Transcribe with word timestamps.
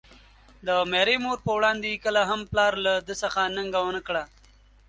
د 0.67 0.69
ميرې 0.91 1.15
مور 1.23 1.37
په 1.45 1.51
وړاندې 1.57 1.87
يې 1.93 1.97
کله 2.05 2.21
هم 2.29 2.41
پلار 2.51 2.73
له 2.85 2.93
ده 3.07 3.15
څخه 3.23 3.39
ننګه 3.55 3.79
ونکړه. 3.87 4.23